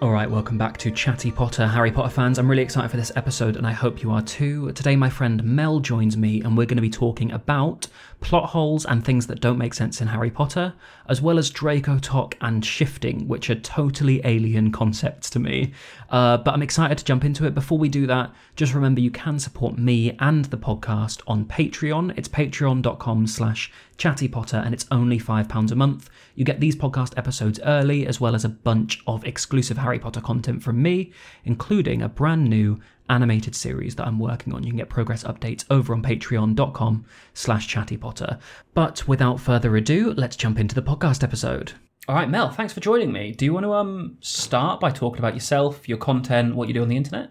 [0.00, 2.38] All right, welcome back to Chatty Potter, Harry Potter fans.
[2.38, 4.70] I'm really excited for this episode, and I hope you are too.
[4.70, 7.88] Today, my friend Mel joins me, and we're going to be talking about
[8.20, 10.72] plot holes and things that don't make sense in Harry Potter,
[11.08, 15.72] as well as DracoTok and shifting, which are totally alien concepts to me.
[16.10, 17.54] Uh, but I'm excited to jump into it.
[17.54, 22.16] Before we do that, just remember you can support me and the podcast on Patreon.
[22.16, 26.08] It's patreon.com slash chattypotter, and it's only £5 a month.
[26.34, 30.20] You get these podcast episodes early, as well as a bunch of exclusive Harry Potter
[30.20, 31.12] content from me,
[31.44, 34.64] including a brand new animated series that I'm working on.
[34.64, 38.38] You can get progress updates over on patreon.com slash chattypotter.
[38.74, 41.72] But without further ado, let's jump into the podcast episode.
[42.08, 43.32] All right, Mel, thanks for joining me.
[43.32, 46.82] Do you want to um start by talking about yourself, your content, what you do
[46.82, 47.30] on the internet?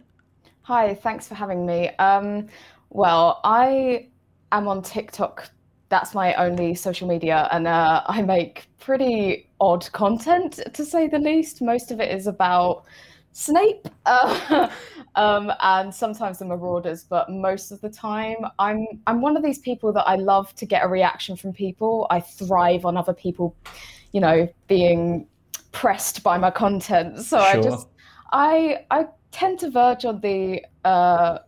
[0.64, 1.90] Hi, thanks for having me.
[1.98, 2.48] Um,
[2.90, 4.08] well, I
[4.52, 5.50] am on TikTok.
[5.90, 11.20] That's my only social media, and uh, I make pretty odd content, to say the
[11.20, 11.62] least.
[11.62, 12.84] Most of it is about
[13.32, 14.70] Snape, uh,
[15.16, 19.60] um, and sometimes the Marauders, but most of the time, I'm I'm one of these
[19.60, 22.08] people that I love to get a reaction from people.
[22.10, 23.56] I thrive on other people,
[24.12, 25.28] you know, being
[25.72, 27.20] pressed by my content.
[27.20, 27.88] So I just
[28.32, 31.40] I I tend to verge on the uh,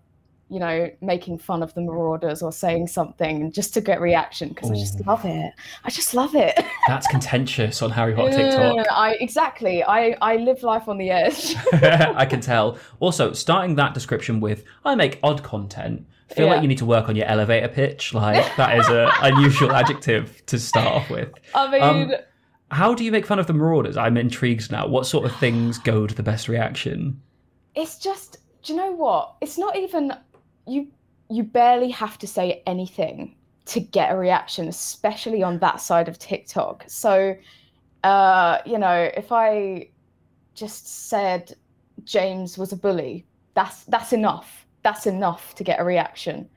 [0.49, 4.71] you know making fun of the Marauders or saying something just to get reaction because
[4.71, 5.53] I just love it.
[5.83, 6.59] I just love it.
[6.87, 8.87] That's contentious on Harry Potter TikTok.
[8.91, 9.83] I exactly.
[9.83, 11.55] I I live life on the edge.
[11.73, 12.77] I can tell.
[12.99, 16.53] Also, starting that description with "I make odd content," feel Yeah.
[16.53, 18.13] like you need to work on your elevator pitch.
[18.13, 21.29] Like that is a unusual adjective to start off with.
[21.53, 22.11] I mean, Um,
[22.71, 23.97] How do you make fun of the Marauders?
[23.97, 24.87] I'm intrigued now.
[24.87, 27.21] What sort of things go to the best reaction?
[27.75, 28.37] it's just.
[28.61, 29.35] Do you know what?
[29.39, 30.11] It's not even
[30.69, 30.87] you.
[31.29, 36.17] You barely have to say anything to get a reaction, especially on that side of
[36.17, 36.85] TikTok.
[36.87, 37.35] So,
[38.03, 39.89] uh, you know, if I
[40.55, 41.53] just said
[42.03, 44.65] James was a bully, that's that's enough.
[44.83, 46.49] That's enough to get a reaction.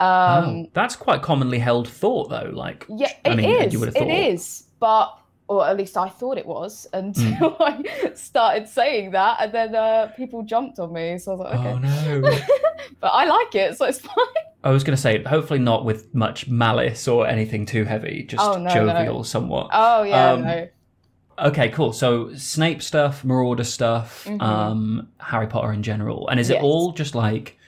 [0.00, 0.08] Um,
[0.44, 2.50] oh, that's quite commonly held thought, though.
[2.52, 3.72] Like, Yeah, I it mean, is.
[3.72, 4.10] you would have thought.
[4.10, 5.16] is, but
[5.52, 7.82] or at least I thought it was until I
[8.14, 11.18] started saying that, and then uh, people jumped on me.
[11.18, 12.20] So I was like, okay, Oh no!
[13.00, 14.14] but I like it, so it's fine.
[14.64, 18.22] I was going to say, hopefully not with much malice or anything too heavy.
[18.22, 18.92] Just Oh, no, no.
[18.92, 19.70] jovial, somewhat.
[19.72, 20.68] Oh yeah, Um, no,
[21.38, 21.92] Okay, cool.
[21.92, 24.40] So Snape stuff, Marauder stuff, Mhm.
[24.42, 27.58] um, Harry Potter in general, and is it all just like,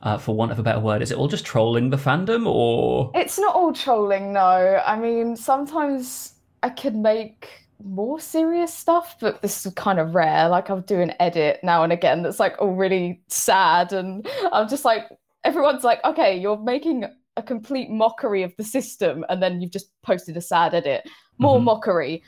[0.00, 3.10] uh, for want of a better word, is it all just trolling the fandom, or
[3.14, 4.32] it's not all trolling.
[4.32, 7.48] No, I mean sometimes I could make
[7.82, 10.48] more serious stuff, but this is kind of rare.
[10.48, 14.68] Like I'll do an edit now and again that's like all really sad, and I'm
[14.68, 15.04] just like,
[15.44, 17.04] everyone's like, okay, you're making
[17.36, 21.08] a complete mockery of the system, and then you've just posted a sad edit,
[21.38, 21.64] more Mhm.
[21.64, 22.22] mockery,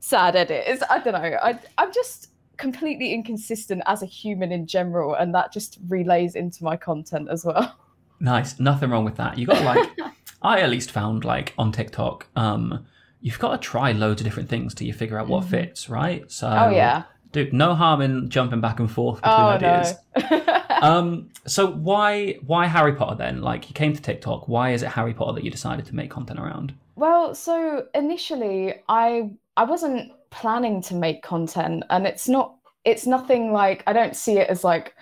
[0.00, 0.64] sad edit.
[0.66, 1.38] It's I don't know.
[1.42, 6.64] I I'm just completely inconsistent as a human in general, and that just relays into
[6.64, 7.74] my content as well.
[8.20, 8.58] nice?
[8.58, 9.36] Nothing wrong with that.
[9.36, 9.90] You got like,
[10.42, 12.86] I at least found like on TikTok, um,
[13.24, 15.48] you've got to try loads of different things till you figure out what Mhm.
[15.48, 16.30] fits, right?
[16.30, 17.04] So, oh yeah.
[17.32, 19.94] dude, no harm in jumping back and forth between Oh ideas.
[20.30, 20.40] no.
[20.82, 24.88] um so why why harry potter then like you came to tiktok why is it
[24.88, 30.12] harry potter that you decided to make content around Well, so initially I I wasn't
[30.30, 34.62] planning to make content and it's not it's nothing like I don't see it as
[34.64, 34.94] like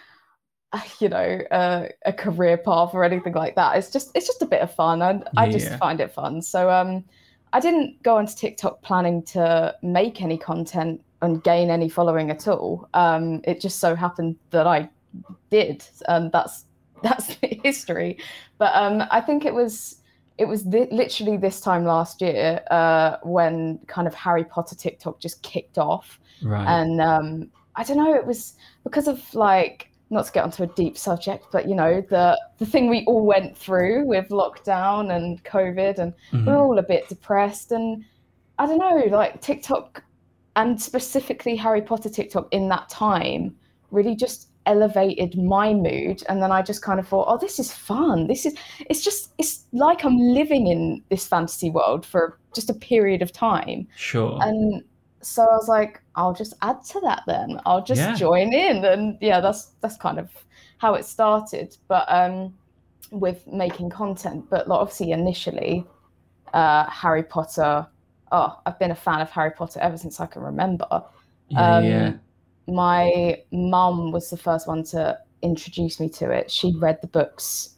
[0.73, 3.77] uh, you know uh, a career path or anything like that.
[3.79, 6.43] It's just it's just a bit of fun and I just find it fun.
[6.43, 7.05] So um
[7.53, 12.49] I didn't go onto TikTok planning to make any content and gain any following at
[12.49, 12.89] all.
[12.95, 14.89] Um it just so happened that I
[15.51, 16.65] did and that's
[17.03, 18.19] that's history.
[18.59, 20.03] But um I think it was
[20.39, 25.21] it was thi- literally this time last year uh, when kind of Harry Potter TikTok
[25.21, 30.27] just kicked off, right and um, I don't know, it was because of like not
[30.27, 33.57] to get onto a deep subject, but you know the the thing we all went
[33.57, 36.47] through with lockdown and COVID, and Mhm.
[36.47, 38.05] we're all a bit depressed, and
[38.59, 40.05] I don't know, like TikTok,
[40.57, 43.57] and specifically Harry Potter TikTok in that time
[43.91, 47.73] really just elevated my mood and then i just kind of thought oh this is
[47.73, 48.29] fun.
[48.29, 48.55] This is
[48.89, 53.33] it's just it's like i'm living in this fantasy world for just a period of
[53.33, 53.89] time.
[53.97, 54.39] Sure.
[54.41, 54.85] And
[55.23, 57.61] so i was like i'll just add to that then.
[57.67, 58.15] I'll just Yeah.
[58.15, 58.85] join in.
[58.85, 60.31] And yeah that's that's kind of
[60.79, 61.77] how it started.
[61.89, 62.55] But um
[63.11, 65.87] with making content but like, obviously initially
[66.55, 67.87] uh harry potter
[68.33, 70.87] oh i've been a fan of harry potter ever since i can remember.
[71.49, 72.13] Yeah um, yeah.
[72.69, 76.51] my mum was the first one to introduce me to it.
[76.51, 77.72] She read the books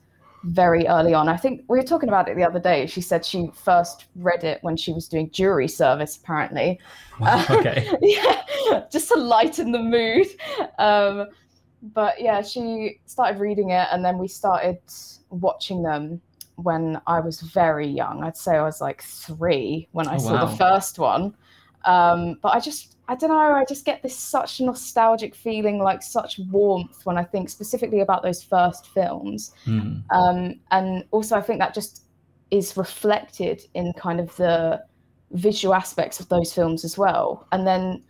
[0.44, 1.29] very early on.
[1.29, 2.87] I think we were talking about it the other day.
[2.87, 6.79] She said she first read it when she was doing jury service, apparently.
[7.50, 7.91] okay.
[8.02, 10.26] yeah, just to lighten the mood.
[10.79, 11.26] Um,
[11.94, 14.79] but yeah, she started reading it, and then we started
[15.31, 16.20] watching them
[16.56, 18.23] when I was very young.
[18.23, 20.44] I'd say I was like three when I Oh, saw wow.
[20.47, 21.35] the first one.
[21.87, 26.03] Um, but I just, I don't know, I just get this such nostalgic feeling, like
[26.03, 29.53] such warmth when I think specifically about those first films.
[29.65, 29.99] Hmm.
[30.11, 32.05] Um, and also, I think that just
[32.51, 34.83] is reflected in kind of the
[35.33, 37.47] visual aspects of those films as well.
[37.53, 38.03] And then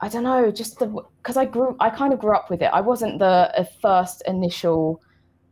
[0.00, 0.86] I don't know, just the
[1.22, 2.70] because I grew, I kind of grew up with it.
[2.72, 5.02] I wasn't the uh, first initial,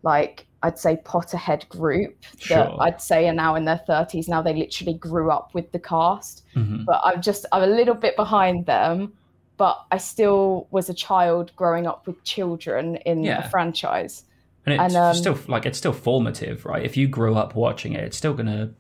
[0.03, 2.77] like I'd say Potterhead group that Sure.
[2.81, 4.27] I'd say are now in their thirties.
[4.29, 6.85] Now they literally grew up with the cast, Mhm.
[6.87, 9.13] but I'm just I'm a little bit behind them.
[9.59, 13.41] But I still was a child growing up with children in Yeah.
[13.43, 14.25] the franchise.
[14.67, 16.85] And it's And, um, still like it's still formative, right?
[16.85, 18.71] If you grew up watching it, it's still gonna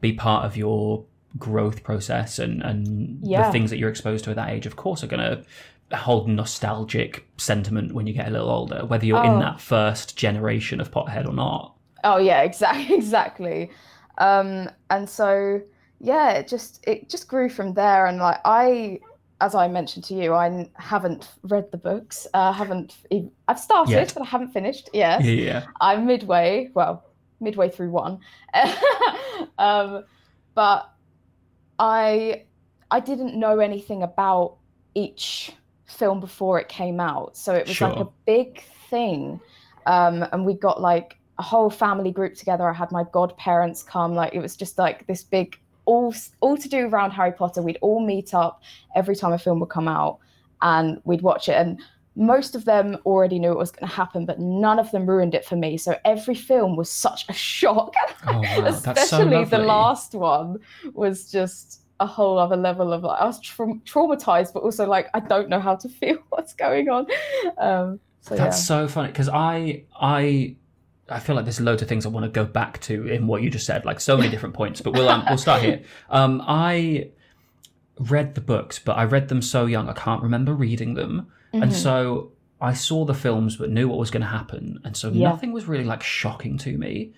[0.00, 1.04] be part of your
[1.38, 3.46] growth process and and Yeah.
[3.46, 5.42] the things that you're exposed to at that age, of course, are gonna
[5.94, 9.40] hold nostalgic sentiment when you get a little older, whether you're in Oh.
[9.40, 11.74] that first generation of Pothead or not.
[12.04, 13.70] Oh yeah, exactly, exactly.
[14.18, 15.60] Um, and so
[16.00, 18.06] yeah, it just it just grew from there.
[18.06, 19.00] And like I,
[19.40, 22.26] as I mentioned to you, I haven't read the books.
[22.34, 24.12] Uh, haven't ev- I've started, Yet.
[24.14, 24.90] but I haven't finished.
[24.92, 25.64] Yes, Yeah.
[25.80, 26.70] I'm midway.
[26.74, 27.04] Well,
[27.40, 28.18] midway through one.
[29.58, 30.04] um,
[30.54, 30.90] but
[31.78, 32.44] I
[32.90, 34.56] I didn't know anything about
[34.94, 35.52] each
[35.92, 39.40] film before it came out, so it was like a big thing.
[39.86, 42.68] Um, and we got like a whole family group together.
[42.68, 44.14] I had my godparents come.
[44.14, 47.62] Like it was just like this big all all to do around Harry Potter.
[47.62, 48.62] We'd all meet up
[48.94, 50.18] every time a film would come out,
[50.60, 51.54] and we'd watch it.
[51.54, 51.80] And
[52.14, 55.34] most of them already knew it was going to happen, but none of them ruined
[55.34, 55.78] it for me.
[55.78, 57.94] So every film was such a shock.
[58.26, 60.58] Oh wow, that's so Especially the last one
[60.92, 65.08] was just a whole other level of like I was tra- traumatized, but also like
[65.14, 67.06] I don't know how to feel what's going on.
[67.58, 70.56] Um, so That's yeah, so funny because I I
[71.08, 73.42] I feel like there's loads of things I want to go back to in what
[73.42, 74.80] you just said, like so many different points.
[74.80, 75.82] But we'll um, we'll start here.
[76.10, 77.10] Um, I
[77.98, 81.70] read the books, but I read them so young I can't remember reading them, and
[81.70, 81.74] Mhm.
[81.74, 85.28] so I saw the films but knew what was going to happen, and so Yeah.
[85.30, 87.12] nothing was really like shocking to me.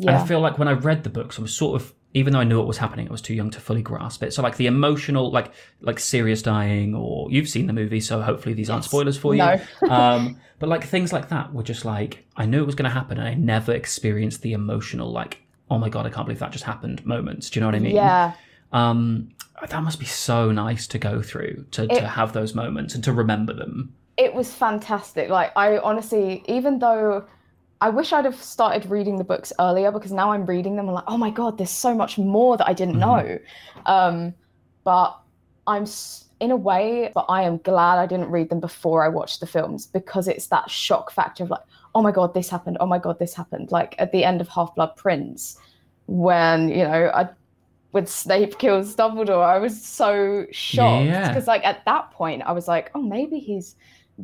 [0.00, 2.40] And I feel like when I read the books, I was sort of even though
[2.40, 4.34] I knew what was happening, I was too young to fully grasp it.
[4.34, 8.54] So like the emotional, like like Sirius dying, or you've seen the movie, so hopefully
[8.54, 9.38] these aren't spoilers for you.
[9.38, 9.60] No.
[9.90, 12.94] um, but like things like that were just like I knew it was going to
[12.94, 16.50] happen, and I never experienced the emotional like oh my god I can't believe that
[16.50, 17.48] just happened moments.
[17.48, 17.94] Do you know what I mean?
[17.94, 18.32] yeah.
[18.72, 19.30] Um,
[19.68, 23.12] that must be so nice to go through to to have those moments and to
[23.12, 23.94] remember them.
[24.16, 25.28] it was fantastic.
[25.28, 27.26] Like I honestly, even though
[27.80, 30.88] I wish I'd have started reading the books earlier because now I'm reading them.
[30.88, 32.98] I'm like, oh my god, there's so much more that I didn't Mhm.
[32.98, 33.38] know.
[33.86, 34.34] Um,
[34.84, 35.18] but
[35.66, 35.86] I'm
[36.40, 39.46] in a way, but I am glad I didn't read them before I watched the
[39.46, 41.60] films because it's that shock factor of like,
[41.94, 42.76] oh my god, this happened.
[42.80, 43.70] Oh my god, this happened.
[43.72, 45.58] Like at the end of Half Blood Prince,
[46.06, 47.28] when you know I.
[47.92, 51.26] When Snape kills Dumbledore, I was so shocked Yeah.
[51.26, 53.74] because, like, at that point, I was like, "Oh, maybe he's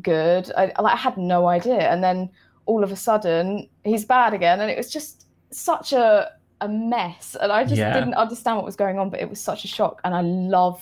[0.01, 0.49] good.
[0.55, 1.79] I, like, I had no idea.
[1.91, 2.29] And then
[2.67, 4.59] all of a sudden, he's bad again.
[4.61, 6.29] And it was just such a,
[6.61, 7.35] a mess.
[7.41, 7.93] And I just Yeah.
[7.93, 10.01] didn't understand what was going on, but it was such a shock.
[10.03, 10.81] And I love,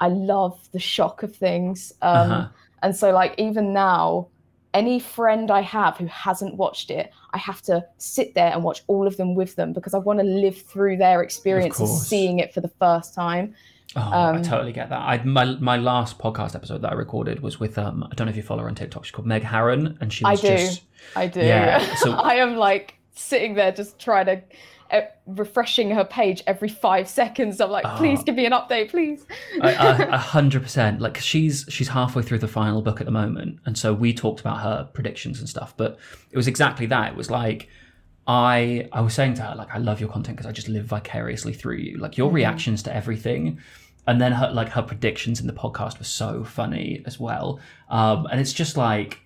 [0.00, 1.92] I love the shock of things.
[2.02, 2.48] Um, Uh-huh.
[2.84, 4.28] And so, like, even now,
[4.74, 8.82] any friend I have who hasn't watched it, I have to sit there and watch
[8.88, 12.06] all of them with them because I want to live through their experience of course.
[12.08, 13.54] seeing it for the first time.
[13.94, 15.00] Oh, I Um, totally get that.
[15.00, 18.30] I my my last podcast episode that I recorded was with um I don't know
[18.30, 19.04] if you follow her on TikTok.
[19.04, 20.48] She's called Meg Harron, and she I do.
[20.48, 20.82] just
[21.16, 21.40] I do.
[21.40, 24.42] Yeah, so- I am like sitting there just trying to
[24.90, 27.60] uh, refreshing her page every five seconds.
[27.62, 28.24] I'm like, please Oh.
[28.24, 29.26] give me an update, please.
[29.62, 31.00] I- I- a hundred percent.
[31.00, 34.40] Like she's she's halfway through the final book at the moment, and so we talked
[34.40, 35.74] about her predictions and stuff.
[35.76, 35.98] But
[36.30, 37.12] it was exactly that.
[37.12, 37.68] It was like
[38.26, 40.84] I I was saying to her like I love your content because I just live
[40.84, 41.98] vicariously through you.
[41.98, 42.34] Like your Mhm.
[42.34, 43.58] reactions to everything,
[44.06, 47.60] and then her like her predictions in the podcast were so funny as well.
[47.88, 49.18] Um, and it's just like.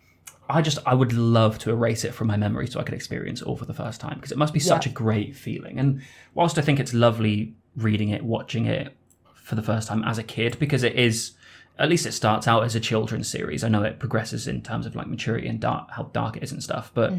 [0.49, 3.40] I just I would love to erase it from my memory so I could experience
[3.40, 5.80] it all for the first time because it must be such a great feeling.
[5.80, 6.02] And
[6.35, 8.97] whilst I think it's lovely reading it, watching it
[9.35, 11.33] for the first time as a kid because it is
[11.78, 13.64] at least it starts out as a children's series.
[13.64, 16.52] I know it progresses in terms of like maturity and dark, how dark it is
[16.52, 17.12] and stuff, but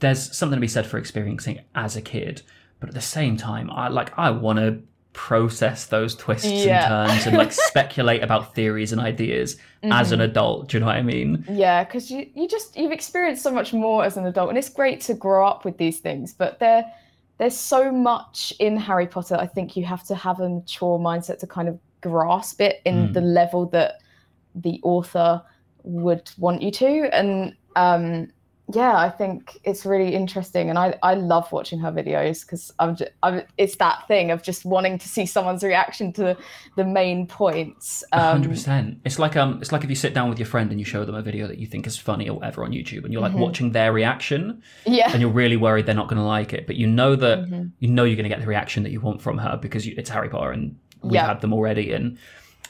[0.00, 2.42] there's something to be said for experiencing it as a kid.
[2.80, 7.02] But at the same time, I like I want to process those twists Yeah.
[7.02, 10.68] and turns and like speculate about theories and ideas as an adult.
[10.68, 11.44] Do you know what I mean?
[11.50, 14.68] Yeah, because you, you just you've experienced so much more as an adult, and it's
[14.68, 16.32] great to grow up with these things.
[16.32, 16.84] But there
[17.38, 19.36] there's so much in Harry Potter.
[19.36, 23.08] I think you have to have a mature mindset to kind of grasp it in
[23.08, 23.12] Mm.
[23.14, 24.00] the level that
[24.54, 25.42] the author
[25.82, 27.08] would want you to.
[27.14, 28.28] And um,
[28.72, 32.94] yeah, I think it's really interesting, and I I love watching her videos because I'm,
[32.96, 36.36] just, I'm it's that thing of just wanting to see someone's reaction to
[36.76, 38.04] the main points.
[38.12, 38.98] A Um, hundred percent.
[39.04, 41.04] It's like um, it's like if you sit down with your friend and you show
[41.04, 43.32] them a video that you think is funny or whatever on YouTube, and you're like
[43.32, 43.38] Mhm.
[43.40, 45.10] watching their reaction, yeah.
[45.12, 47.70] and you're really worried they're not going to like it, but you know that Mhm.
[47.80, 49.94] you know you're going to get the reaction that you want from her because you,
[49.98, 51.26] it's Harry Potter and we've Yeah.
[51.26, 52.16] had them already, and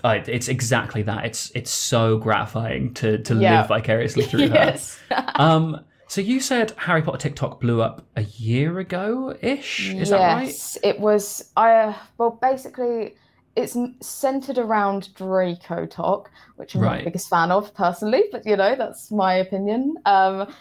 [0.05, 1.25] uh, it's exactly that.
[1.25, 3.61] It's it's so gratifying to to Yeah.
[3.61, 4.55] live vicariously through her.
[4.55, 4.99] yes.
[5.37, 9.95] Um, so you said Harry Potter TikTok blew up a year ago ish.
[9.95, 10.47] Is that right?
[10.47, 11.51] yes, it was.
[11.57, 13.15] I uh, well, basically,
[13.57, 16.99] it's centered around DracoTok, which I'm not Right.
[16.99, 19.95] the biggest fan of personally, but you know that's my opinion.
[20.05, 20.53] Um,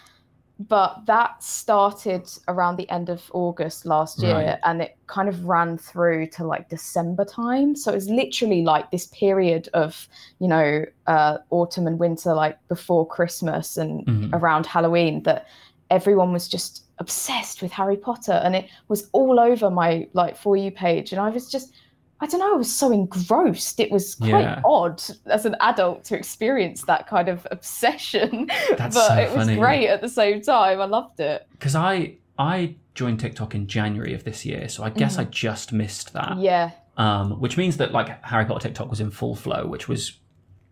[0.68, 4.60] but that started around the end of August last year, Right.
[4.64, 7.76] and it kind of ran through to like December time.
[7.76, 10.08] So it was literally like this period of
[10.40, 14.30] you know uh, autumn and winter, like before Christmas and Mhm.
[14.34, 15.48] around Halloween, that
[15.90, 20.56] everyone was just obsessed with Harry Potter, and it was all over my like for
[20.56, 21.74] you page, and I was just.
[22.22, 22.54] I don't know.
[22.54, 23.80] I was so engrossed.
[23.80, 24.62] It was quite Yeah.
[24.64, 28.48] odd as an adult to experience that kind of obsession,
[28.78, 29.58] That's but so it was funny.
[29.58, 30.80] great at the same time.
[30.80, 31.48] I loved it.
[31.52, 35.74] Because I I joined TikTok in January of this year, so I guess I just
[35.74, 36.30] missed that.
[36.32, 36.42] Mm-hmm.
[36.42, 40.18] Yeah, um, which means that like Harry Potter TikTok was in full flow, which was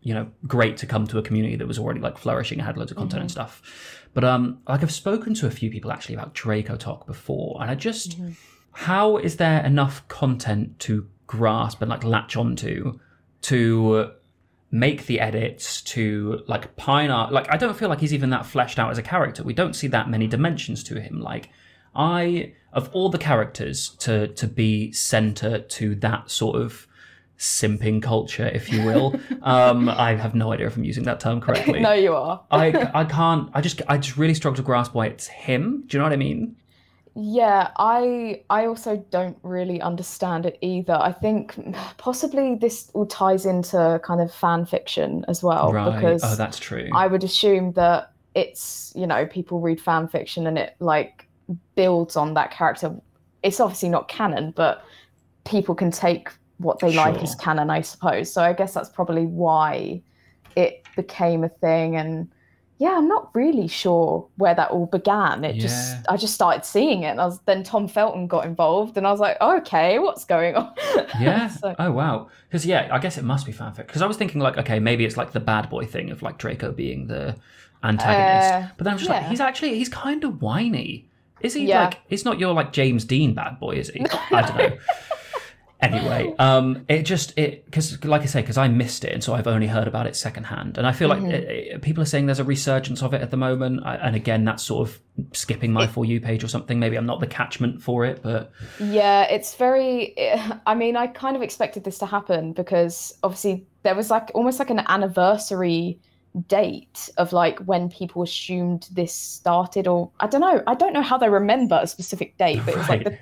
[0.01, 2.77] you know great to come to a community that was already like flourishing and had
[2.77, 3.61] loads of content and stuff.
[4.13, 7.75] But um, like I've spoken to a few people actually about DracoTok before, and I
[7.75, 8.17] just
[8.71, 12.99] how is there enough content to grasp and like latch onto
[13.41, 14.11] to
[14.71, 17.31] make the edits to like pine art.
[17.31, 19.43] Like i don't feel like he's even that fleshed out as a character.
[19.43, 21.21] We don't see that many dimensions to him.
[21.21, 21.49] Like
[21.95, 26.87] i of all the characters to to be center to that sort of
[27.37, 31.39] simping culture if you will um i have no idea if i'm using that term
[31.41, 31.79] correctly.
[31.89, 32.43] No, you are.
[32.51, 32.65] i
[33.01, 35.83] i can't i just i just really struggle to grasp why it's him.
[35.87, 36.55] Do you know what i mean
[37.15, 40.93] Yeah, I I also don't really understand it either.
[40.93, 41.55] I think
[41.97, 46.35] possibly this all ties into kind of fan fiction as well right oh, because oh
[46.35, 50.75] that's true I would assume that it's you know people read fan fiction and it
[50.79, 51.27] like
[51.75, 52.95] builds on that character.
[53.43, 54.83] It's obviously not canon, but
[55.45, 58.31] people can take what they like as canon, I suppose.
[58.31, 60.01] So I guess that's probably why
[60.55, 62.29] it became a thing and
[62.79, 65.43] yeah, I'm not really sure where that all began.
[65.43, 65.61] It Yeah.
[65.63, 69.05] just I just started seeing it and I was then Tom Felton got involved and
[69.05, 70.73] I was like, okay, what's going on?
[71.19, 71.49] Yeah.
[71.49, 72.29] So- Oh wow.
[72.47, 73.87] Because yeah, I guess it must be fanfic.
[73.87, 76.37] Because I was thinking like, okay, maybe it's like the bad boy thing of like
[76.37, 77.35] Draco being the
[77.83, 78.53] antagonist.
[78.53, 81.05] Uh, but then I'm just like, he's actually he's kind of whiny.
[81.41, 81.85] Is he Yeah.
[81.85, 81.99] like?
[82.07, 84.05] He's not your like James Dean bad boy, is he?
[84.31, 84.77] I don't know.
[85.81, 89.33] Anyway, um, it just it because like I say, because I missed it, and so
[89.33, 91.73] I've only heard about it secondhand, and I feel like Mm-hmm.
[91.73, 94.15] uh, uh, people are saying there's a resurgence of it at the moment, I, and
[94.15, 94.99] again, that's sort of
[95.33, 96.79] skipping my for you page or something.
[96.79, 100.15] Maybe I'm not the catchment for it, but Yeah, it's very.
[100.67, 104.59] I mean, I kind of expected this to happen because obviously there was like almost
[104.59, 105.99] like an anniversary
[106.47, 110.61] date of like when people assumed this started, or I don't know.
[110.67, 113.17] I don't know how they remember a specific date, but it was like the,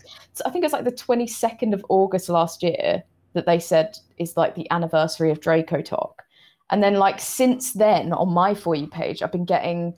[0.46, 4.36] I think it was like the 22nd of August last year that they said is
[4.36, 6.14] like the anniversary of DracoTok.
[6.70, 9.94] And then, like, since then, on my For You page, I've been getting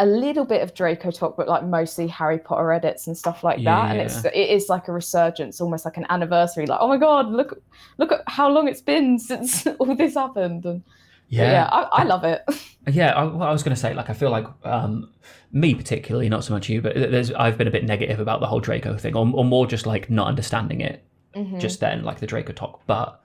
[0.00, 3.90] a little bit of DracoTok, but like mostly Harry Potter edits and stuff like that.
[3.90, 6.64] And it's it is like a resurgence, almost like an anniversary.
[6.64, 7.62] Like, oh my god, look
[7.98, 10.64] look at how long it's been since all this happened.
[10.64, 10.82] And
[11.30, 12.42] yeah, yeah I, I love it.
[12.90, 15.10] Yeah, I, I was going to say, like, I feel like um,
[15.52, 18.46] me particularly, not so much you, but there's I've been a bit negative about the
[18.46, 21.04] whole Draco thing, or, or more just like not understanding it
[21.36, 21.60] Mhm.
[21.60, 22.80] just then, like the DracoTok.
[22.86, 23.20] But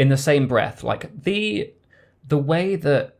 [0.00, 1.72] in the same breath, like the
[2.26, 3.16] the way that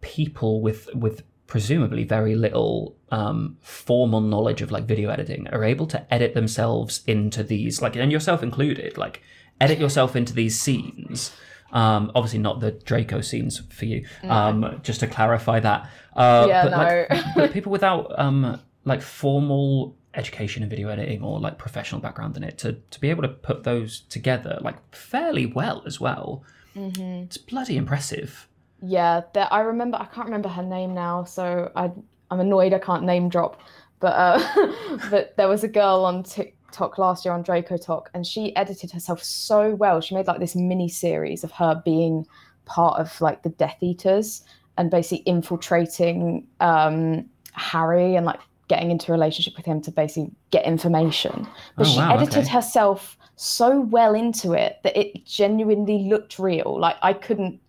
[0.00, 5.86] people with with presumably very little um, formal knowledge of like video editing are able
[5.88, 9.22] to edit themselves into these, like, and yourself included, like,
[9.60, 11.32] edit yourself into these scenes.
[11.72, 14.06] Um, obviously not the Draco scenes for you.
[14.24, 15.88] Um, just to clarify that.
[16.16, 17.32] Uh, Yeah, but, like, no.
[17.36, 22.42] but people without um, like formal education in video editing or like professional background in
[22.42, 26.42] it to to be able to put those together like fairly well as well.
[26.74, 27.24] Mhm.
[27.24, 28.48] It's bloody impressive.
[28.80, 29.98] Yeah, there, I remember.
[29.98, 31.90] I can't remember her name now, so I
[32.30, 33.60] I'm annoyed I can't name drop.
[34.00, 34.66] But uh,
[35.10, 38.90] but there was a girl on Tik TikTok last year on DracoTok, and she edited
[38.90, 40.00] herself so well.
[40.00, 42.26] She made like this mini series of her being
[42.66, 44.42] part of like the Death Eaters
[44.76, 50.30] and basically infiltrating um, Harry and like getting into a relationship with him to basically
[50.50, 51.46] get information.
[51.76, 52.48] But Oh, she wow, edited okay.
[52.48, 56.78] herself so well into it that it genuinely looked real.
[56.78, 57.60] Like I couldn't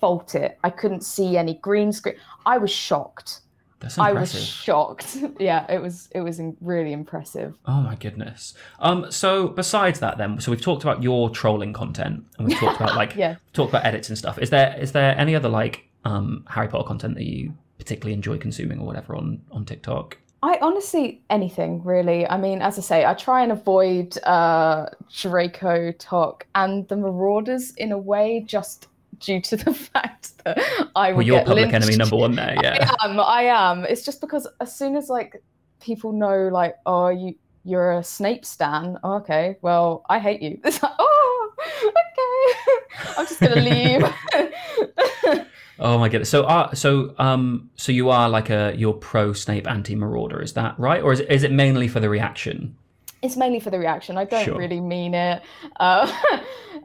[0.00, 0.58] fault it.
[0.64, 2.14] I couldn't see any green screen.
[2.46, 3.40] I was shocked.
[3.80, 5.16] That's I was shocked.
[5.38, 7.54] yeah, it was it was really impressive.
[7.66, 8.54] Oh my goodness.
[8.80, 9.10] Um.
[9.10, 12.96] So besides that, then, so we've talked about your trolling content, and we've talked about
[13.02, 13.36] like Yeah.
[13.52, 14.38] talked about edits and stuff.
[14.38, 18.36] Is there is there any other like um Harry Potter content that you particularly enjoy
[18.38, 20.18] consuming or whatever on on TikTok?
[20.42, 22.26] I honestly anything really.
[22.26, 27.92] I mean, as I say, I try and avoid uh DracoTok and the Marauders in
[27.92, 28.88] a way, just
[29.20, 30.58] due to the fact that
[30.96, 31.74] I Well, will you're get public lynched.
[31.74, 32.54] enemy number one there.
[32.62, 32.90] Yeah.
[33.00, 33.20] I am.
[33.20, 33.84] I am.
[33.84, 35.42] It's just because as soon as like
[35.80, 37.34] people know, like, oh, you
[37.64, 38.98] you're a Snape stan.
[39.04, 40.58] Oh, okay, well, I hate you.
[40.64, 41.52] It's like, oh,
[41.84, 43.12] okay.
[43.18, 44.04] I'm just gonna leave.
[45.80, 46.28] Oh my goodness.
[46.28, 50.54] So uh, so um so you are like a you're pro Snape anti Marauder, is
[50.54, 51.00] that right?
[51.02, 52.76] Or is it, is it mainly for the reaction?
[53.20, 54.16] it's mainly for the reaction.
[54.16, 54.56] I don't Sure.
[54.56, 55.42] really mean it.
[55.80, 56.06] Uh,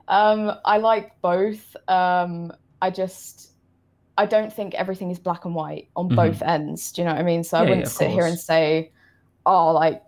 [0.08, 1.76] um, I like both.
[1.88, 3.52] Um, I just
[4.18, 6.14] I don't think everything is black and white on Mhm.
[6.14, 6.92] both ends.
[6.92, 7.44] Do you know what I mean?
[7.44, 8.92] So I Yeah, yeah, wouldn't of sit here and say,
[9.46, 10.02] oh, like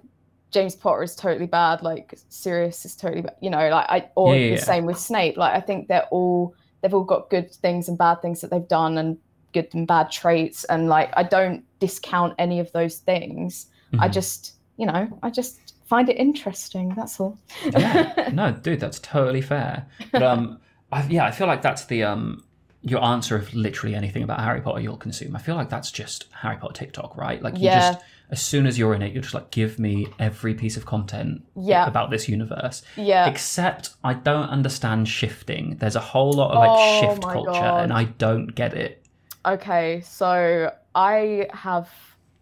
[0.51, 3.35] James Potter is totally bad, like Sirius is totally bad.
[3.41, 4.65] You know, like I or Yeah, yeah, the yeah.
[4.67, 5.37] same with Snape.
[5.37, 8.67] Like I think they're all they've all got good things and bad things that they've
[8.67, 9.17] done and
[9.53, 13.67] good and bad traits and like I don't discount any of those things.
[13.99, 14.09] I Mhm.
[14.09, 16.93] just, you know, I just find it interesting.
[16.95, 17.37] That's all.
[17.77, 20.59] yeah no dude that's totally fair but um
[20.91, 22.43] I, yeah i feel like that's the um
[22.81, 26.25] your answer of literally anything about harry potter you'll consume i feel like that's just
[26.31, 27.79] harry potter tiktok right like you Yeah.
[27.93, 30.85] just as soon as you're in it you're just like give me every piece of
[30.85, 31.87] content Yeah.
[31.87, 33.25] about this universe Yeah.
[33.27, 37.83] except i don't understand shifting there's a whole lot of like Oh shift culture God.
[37.83, 39.01] and i don't get it
[39.47, 41.87] Okay, so I have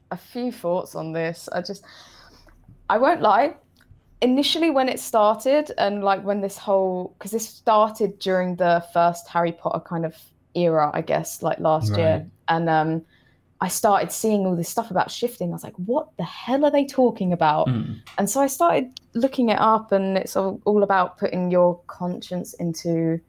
[0.09, 1.49] a few thoughts on this.
[1.51, 1.83] I just,
[2.93, 3.55] I won't lie.
[4.21, 9.27] Initially, when it started, and like when this whole, because this started during the first
[9.27, 10.15] Harry Potter kind of
[10.53, 11.99] era, I guess, like last Right.
[11.99, 12.15] year,
[12.47, 13.01] and um,
[13.59, 15.49] I started seeing all this stuff about shifting.
[15.49, 17.67] I was like, what the hell are they talking about?
[17.67, 18.01] Mm.
[18.19, 22.53] And so I started looking it up, and it's all, all about putting your conscience
[22.53, 23.19] into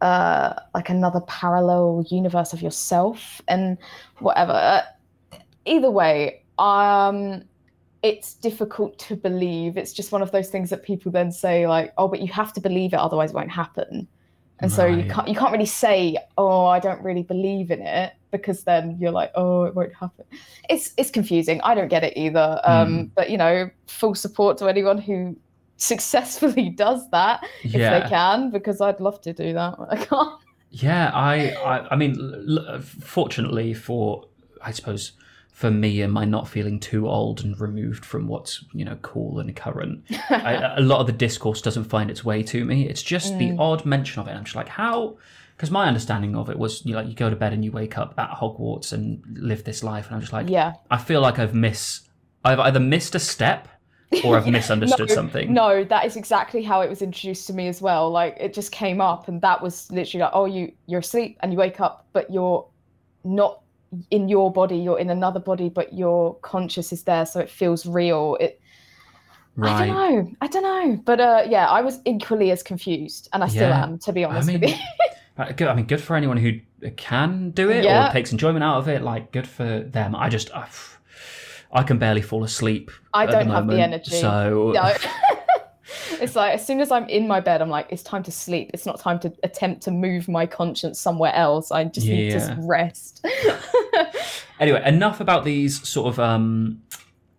[0.00, 3.78] uh, like another parallel universe of yourself and
[4.18, 4.52] whatever.
[4.52, 4.82] Uh,
[5.66, 7.44] Either way, um,
[8.02, 9.76] it's difficult to believe.
[9.76, 12.52] It's just one of those things that people then say, like, "Oh, but you have
[12.54, 14.08] to believe it, otherwise it won't happen."
[14.62, 18.12] And so you can't you can't really say, "Oh, I don't really believe in it,"
[18.30, 20.24] because then you're like, "Oh, it won't happen."
[20.68, 21.60] It's it's confusing.
[21.62, 22.60] I don't get it either.
[22.64, 23.04] Um, Hmm.
[23.14, 25.36] But you know, full support to anyone who
[25.78, 29.76] successfully does that if yeah they can, because I'd love to do that.
[29.90, 30.38] I can't.
[30.72, 34.26] Yeah, I, I, I mean, l- l- fortunately for,
[34.62, 35.12] I suppose,
[35.60, 39.40] for me and my not feeling too old and removed from what's you know cool
[39.40, 42.88] and current, I, a lot of the discourse doesn't find its way to me.
[42.88, 43.58] It's just the Mm.
[43.60, 44.30] odd mention of it.
[44.30, 45.18] I'm just like, how?
[45.54, 47.72] Because my understanding of it was, you know, like you go to bed and you
[47.72, 50.72] wake up at Hogwarts and live this life, and I'm just like, yeah.
[50.90, 52.08] I feel like I've missed,
[52.42, 53.68] I've either missed a step
[54.24, 55.52] or I've misunderstood No, something.
[55.52, 58.10] No, that is exactly how it was introduced to me as well.
[58.10, 61.52] Like it just came up, and that was literally like, oh, you you're asleep and
[61.52, 62.66] you wake up, but you're
[63.24, 63.59] not
[64.10, 64.76] in your body.
[64.76, 68.36] You're in another body, but your conscious is there, so it feels real.
[68.40, 68.60] It.
[69.62, 70.32] I don't know.
[70.40, 71.02] I don't know.
[71.04, 73.82] But uh, yeah, I was equally as confused, and I still Yeah.
[73.82, 74.76] am, to be honest mean, with you.
[75.56, 76.60] Good- I mean, good for anyone who
[76.96, 78.08] can do it Yeah.
[78.08, 79.02] or takes enjoyment out of it.
[79.02, 80.14] Like, good for them.
[80.14, 80.68] I just, I,
[81.72, 82.90] I can barely fall asleep.
[83.14, 84.10] I don't the have the energy.
[84.20, 84.82] So, No.
[86.12, 88.70] it's like as soon as I'm in my bed, I'm like, it's time to sleep.
[88.72, 91.70] It's not time to attempt to move my conscience somewhere else.
[91.70, 93.24] I just need to rest.
[94.60, 96.82] anyway, enough about these sort of um,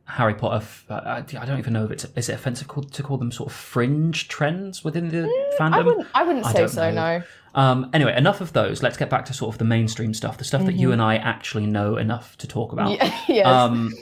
[0.05, 0.57] Harry Potter.
[0.57, 3.49] f- uh, I, don't even know if it's is it offensive to call them sort
[3.49, 5.71] of fringe trends within the fandom.
[5.71, 6.07] Mm, I wouldn't.
[6.13, 6.91] I wouldn't say so.
[6.91, 7.19] know.
[7.19, 7.23] No.
[7.53, 8.81] Um, anyway, enough of those.
[8.81, 11.15] Let's get back to sort of the mainstream stuff, the stuff that you and I
[11.15, 12.91] actually know enough to talk about.
[12.91, 13.47] Yeah, yes.
[13.47, 13.93] Um,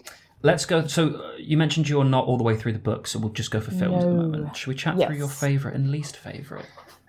[0.41, 0.87] let's go.
[0.87, 3.51] So uh, you mentioned you're not all the way through the book, so we'll just
[3.51, 4.55] go for films at the moment.
[4.55, 6.65] Should we chat through your favorite and least favorite?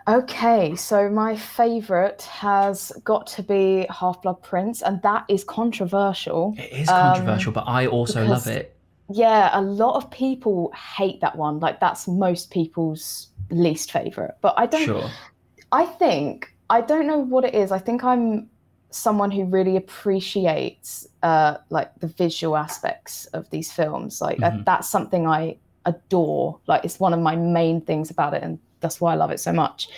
[0.08, 6.54] Okay, so my favorite has got to be Half Blood Prince, and that is controversial.
[6.58, 8.76] It is Um, controversial, but I also love it.
[9.12, 11.60] Yeah, a lot of people hate that one.
[11.60, 14.36] Like that's most people's least favorite.
[14.40, 14.84] But I don't.
[14.84, 15.10] Sure.
[15.72, 17.70] I think I don't know what it is.
[17.70, 18.48] I think I'm
[18.90, 24.20] someone who really appreciates uh, like the visual aspects of these films.
[24.20, 24.64] Like uh, Mhm.
[24.64, 26.58] that's something I adore.
[26.66, 29.40] Like it's one of my main things about it, and that's why I love it
[29.40, 29.88] so much.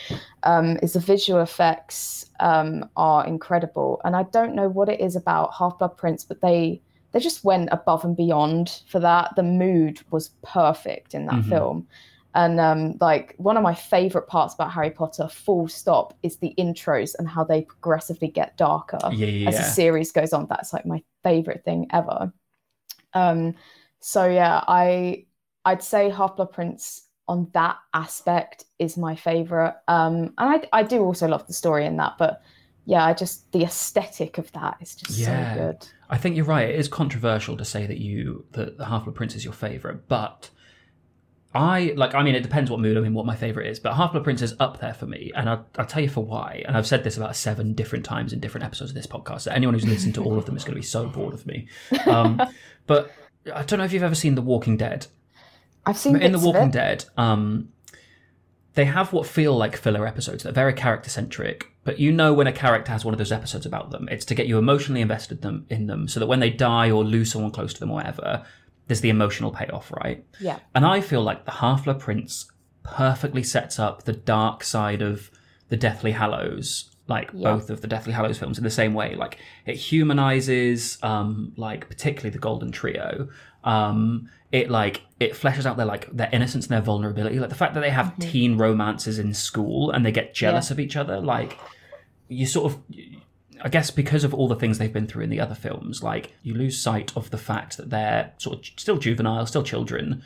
[0.45, 5.17] Um, is the visual effects um, are incredible, and I don't know what it is
[5.17, 6.81] about Half Blood Prince, but they
[7.13, 9.37] they just went above and beyond for that.
[9.37, 11.49] The mood was perfect in that Mhm.
[11.49, 11.87] film.
[12.35, 16.55] And um, like one of my favorite parts about Harry Potter, full stop, is the
[16.59, 19.71] intros and how they progressively get darker Yeah, yeah, as the yeah.
[19.75, 20.47] series goes on.
[20.49, 22.33] That's like my favorite thing ever.
[23.15, 23.55] Um,
[24.01, 25.27] so yeah, I
[25.65, 29.77] I'd say Half Blood Prince on that aspect is my favorite.
[29.89, 32.43] Um, and I I do also love the story in that, but
[32.85, 35.27] yeah, I just the aesthetic of that is just Yeah.
[35.27, 35.87] so good.
[36.11, 36.69] I think you're right.
[36.69, 40.09] It is controversial to say that you that the Half Blood Prince is your favorite,
[40.09, 40.51] but
[41.55, 42.15] I like.
[42.15, 43.79] I mean, it depends what mood I'm in, what my favorite is.
[43.79, 46.25] But Half Blood Prince is up there for me, and I'll, I'll tell you for
[46.25, 46.63] why.
[46.67, 49.43] And I've said this about seven different times in different episodes of this podcast.
[49.43, 51.47] So anyone who's listened to all of them is going to be so bored of
[51.47, 51.69] me.
[52.07, 52.41] Um,
[52.87, 53.13] but
[53.53, 55.07] I don't know if you've ever seen The Walking Dead.
[55.85, 56.71] I've seen in The Walking.
[56.71, 57.69] Dead, um,
[58.75, 60.45] they have what feel like filler episodes.
[60.45, 63.67] They're very character centric, but you know when a character has one of those episodes
[63.67, 66.51] about them, it's to get you emotionally invested them in them, so that when they
[66.51, 68.47] die or lose someone close to them or whatever,
[68.87, 70.25] there's the emotional payoff, right?
[70.41, 70.59] Yeah.
[70.75, 72.51] And I feel like the Half Blood Prince
[72.83, 75.31] perfectly sets up the dark side of
[75.69, 77.53] the Deathly Hallows, like Yeah.
[77.53, 79.15] both of the Deathly Hallows films, in the same way.
[79.15, 83.29] Like it humanizes, um, like particularly the Golden Trio.
[83.65, 87.39] Um, it like it fleshes out their like their innocence and their vulnerability.
[87.39, 90.79] Like the fact that they have teen romances in school and they get jealous of
[90.81, 91.21] each other.
[91.21, 91.59] Like
[92.29, 92.79] you sort of
[93.65, 96.35] I guess because of all the things they've been through in the other films, like
[96.43, 100.23] you lose sight of the fact that they're sort of still juvenile, still children.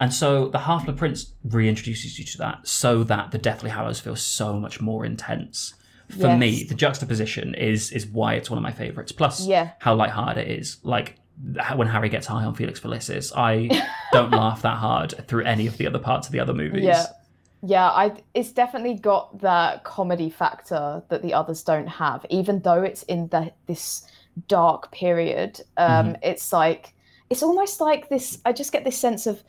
[0.00, 4.00] And so the Half Blood Prince reintroduces you to that so that the Deathly Hallows
[4.00, 5.74] feel so much more intense.
[6.10, 6.38] For Yes.
[6.38, 9.12] me, the juxtaposition is is why it's one of my favourites.
[9.12, 9.70] Plus Yeah.
[9.78, 10.76] how lighthearted it is.
[10.82, 11.16] Like
[11.76, 13.70] when Harry gets high on Felix Felicis, I
[14.12, 16.84] don't laugh that hard through any of the other parts of the other movies.
[16.84, 17.06] Yeah.
[17.66, 22.26] Yeah, I it's definitely got that comedy factor that the others don't have.
[22.28, 24.06] Even though it's in the this
[24.48, 26.14] dark period, um, Mm-hmm.
[26.22, 26.94] it's like
[27.30, 28.38] it's almost like this.
[28.44, 29.42] I just get this sense of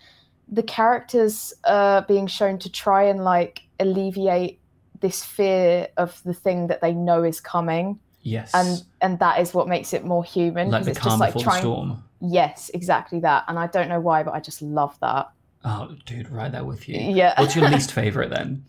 [0.48, 4.60] the characters uh, being shown to try and like alleviate
[5.02, 8.52] this fear of the thing that they know is coming, Yes.
[8.54, 10.70] and and that is what makes it more human.
[10.70, 11.56] like the it's calm just like before trying.
[11.58, 12.04] the storm.
[12.22, 13.44] Yes, exactly that.
[13.48, 15.28] And I don't know why, but I just love that.
[15.66, 17.00] Oh, dude, right there with you.
[17.00, 17.34] Yeah.
[17.42, 18.64] What's your least favorite then?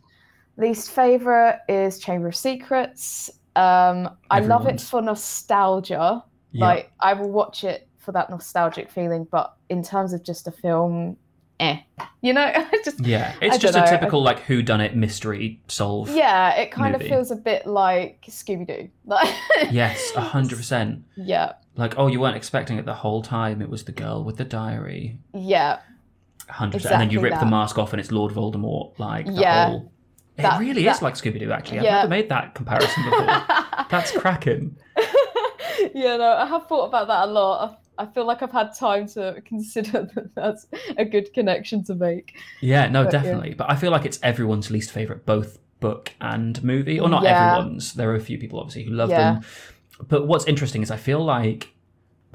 [0.56, 3.28] Least favorite is Chamber of Secrets.
[3.54, 6.24] Um, I love it for nostalgia.
[6.52, 6.64] Yeah.
[6.66, 10.50] Like I will watch it for that nostalgic feeling, but in terms of just a
[10.52, 11.16] film,
[11.60, 11.78] eh.
[12.22, 14.96] You know, I just Yeah, it's I just a dunno, typical like who done it
[14.96, 16.08] mystery solve.
[16.10, 17.04] yeah, it kind movie.
[17.06, 18.88] of feels a bit like Scooby Doo.
[19.04, 19.34] Like
[19.70, 21.04] Yes, a hundred percent.
[21.16, 23.60] Yeah, Like, oh, you weren't expecting it the whole time.
[23.60, 25.18] It was the girl with the diary.
[25.34, 25.80] yeah,
[26.48, 26.92] Hundred percent.
[26.94, 28.98] And then you Exactly rip the mask off, and it's Lord Voldemort.
[28.98, 29.68] Like, the Yeah.
[29.68, 29.92] whole.
[30.38, 31.50] It That- really that- is like Scooby Doo.
[31.50, 33.26] Actually, I've never made that comparison before.
[33.90, 34.76] That's cracking.
[35.94, 36.16] yeah.
[36.16, 37.80] No, I have thought about that a lot.
[37.98, 40.66] I feel like I've had time to consider that that's
[40.98, 42.34] a good connection to make.
[42.60, 43.22] Yeah, no, But, yeah.
[43.22, 43.54] definitely.
[43.54, 47.54] But I feel like it's everyone's least favorite, both book and movie, or not Yeah.
[47.56, 47.94] everyone's.
[47.94, 49.32] There are a few people obviously who love Yeah.
[49.34, 49.42] them.
[50.08, 51.72] But what's interesting is I feel like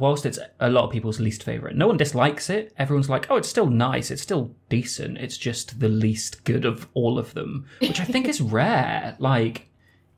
[0.02, 2.74] whilst it's a lot of people's least favorite, no one dislikes it.
[2.78, 4.12] Everyone's like, oh, it's still nice.
[4.12, 5.18] It's still decent.
[5.20, 9.16] It's just the least good of all of them, which I think is rare.
[9.20, 9.68] Like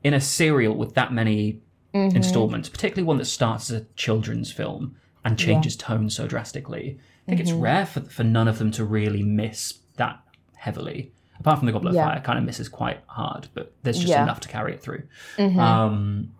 [0.02, 1.60] in a serial with that many
[1.94, 2.16] Mhm.
[2.16, 6.98] installments, particularly one that starts as a children's film and changes tone so drastically.
[6.98, 7.60] I think it's Mm-hmm.
[7.60, 10.18] rare for, for none of them to really miss that
[10.56, 11.12] heavily.
[11.38, 12.06] Apart from the Goblet Yeah.
[12.06, 14.22] of Fire, kind of misses quite hard, but there's just Yeah.
[14.24, 15.04] enough to carry it through.
[15.38, 15.56] Mhm.
[15.58, 16.32] Um,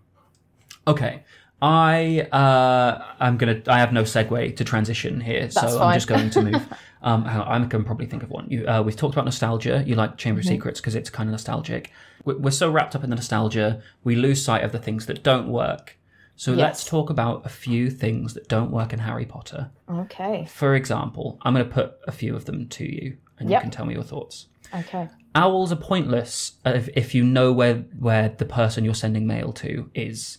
[0.87, 1.23] okay,
[1.65, 3.63] I uh, I'm gonna.
[3.67, 5.95] I have no segue to transition here, so That's I'm fine.
[5.95, 6.69] just going to move.
[7.03, 8.47] um, hang on, I can probably think of one.
[8.51, 9.83] You, uh, we've talked about nostalgia.
[9.87, 10.49] You like Chamber Mm-hmm.
[10.49, 11.91] of Secrets because it's kind of nostalgic.
[12.27, 15.23] We're, we're so wrapped up in the nostalgia, we lose sight of the things that
[15.23, 15.97] don't work.
[16.37, 16.91] So let's Yes.
[16.91, 19.71] talk about a few things that don't work in Harry Potter.
[19.89, 20.47] Okay.
[20.51, 23.71] For example, I'm going to put a few of them to you, and you can
[23.71, 24.47] tell me your thoughts.
[24.75, 25.09] Okay.
[25.35, 29.91] Owls are pointless if, if you know where where the person you're sending mail to
[29.95, 30.39] is,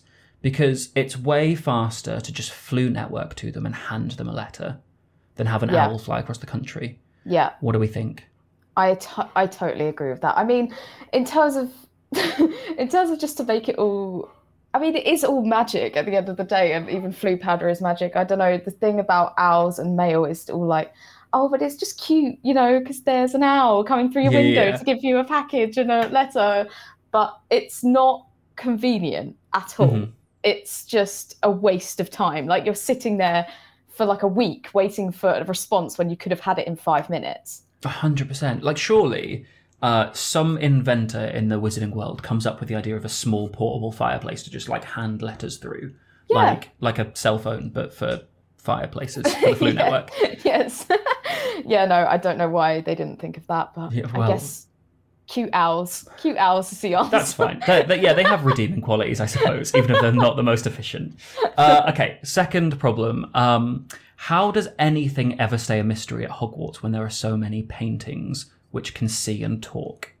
[0.50, 4.78] because it's way faster to just Floo network to them and hand them a letter
[5.34, 5.86] than have an Yeah.
[5.88, 7.00] owl fly across the country.
[7.24, 7.50] Yeah.
[7.60, 8.28] What do we think?
[8.76, 10.38] I, to- I totally agree with that.
[10.38, 10.72] I mean,
[11.12, 11.72] in terms of
[12.78, 14.30] in terms of just to make it all
[14.72, 17.36] I mean it is all magic at the end of the day and even Floo
[17.40, 18.14] powder is magic.
[18.14, 20.92] I don't know, the thing about owls and mail is all like
[21.32, 24.38] oh but it's just cute, you know, because there's an owl coming through your Yeah,
[24.42, 24.76] window yeah.
[24.76, 26.68] to give you a package and a letter,
[27.10, 29.88] but it's not convenient at all.
[29.88, 30.12] Mhm.
[30.46, 32.46] It's just a waste of time.
[32.46, 33.46] Like you're sitting there
[33.90, 36.76] for like a week waiting for a response when you could have had it in
[36.76, 37.62] five minutes.
[37.84, 38.62] A hundred percent.
[38.62, 39.44] Like surely
[39.82, 43.48] uh, some inventor in the wizarding world comes up with the idea of a small
[43.48, 45.94] portable fireplace to just like hand letters through,
[46.28, 46.36] Yeah.
[46.36, 48.22] like like a cell phone, but for
[48.56, 49.82] fireplaces for the Floo Yeah.
[49.82, 50.10] Network.
[50.44, 50.86] yes.
[51.66, 54.28] yeah, no, I don't know why they didn't think of that, but Yeah, I well-
[54.32, 54.65] guess
[55.26, 57.10] cute owls, cute owls to see us.
[57.10, 57.60] That's fine.
[57.66, 60.66] They- they- yeah, they have redeeming qualities, I suppose, even if they're not the most
[60.66, 61.18] efficient.
[61.56, 63.30] Uh, okay, second problem.
[63.34, 67.62] Um, how does anything ever stay a mystery at Hogwarts when there are so many
[67.62, 70.12] paintings which can see and talk?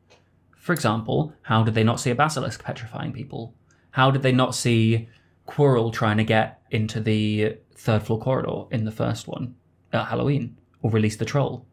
[0.56, 3.54] For example, how did they not see a basilisk petrifying people?
[3.92, 5.08] How did they not see
[5.46, 9.54] Quirrell trying to get into the third floor corridor in the first one
[9.92, 11.64] at Halloween or release the troll?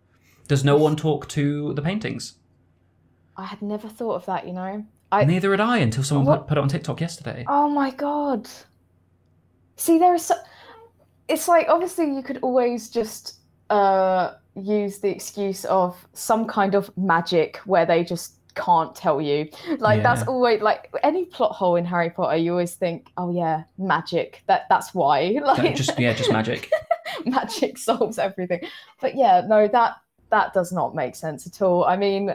[0.48, 2.36] Does no one talk to the paintings?
[3.38, 4.86] I had never thought of that, you know.
[5.12, 7.46] I Neither had I until someone What- put, it on TikTok yesterday.
[7.48, 8.48] Oh my god.
[9.76, 10.36] See, there is so.
[11.28, 13.36] It's like obviously you could always just
[13.70, 19.50] uh use the excuse of some kind of magic where they just can't tell you.
[19.80, 22.38] Like that's always like any plot hole in Harry Potter.
[22.38, 24.44] You always think, oh yeah, magic.
[24.48, 25.40] That that's why.
[25.44, 26.72] Like, Like just yeah, just magic.
[27.26, 28.62] magic solves everything.
[29.02, 29.96] But yeah, no, that
[30.30, 31.86] that does not make sense at all.
[31.86, 32.34] I mean,